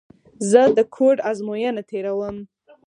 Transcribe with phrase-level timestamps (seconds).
[0.49, 2.37] زه د کوډ ازموینه تېره ووم.